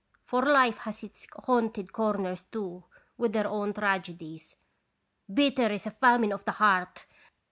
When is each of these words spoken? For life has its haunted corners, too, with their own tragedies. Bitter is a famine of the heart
For 0.25 0.41
life 0.43 0.79
has 0.79 1.03
its 1.03 1.27
haunted 1.31 1.93
corners, 1.93 2.45
too, 2.45 2.85
with 3.19 3.33
their 3.33 3.45
own 3.47 3.71
tragedies. 3.71 4.55
Bitter 5.31 5.71
is 5.71 5.85
a 5.85 5.91
famine 5.91 6.31
of 6.33 6.43
the 6.43 6.53
heart 6.53 7.05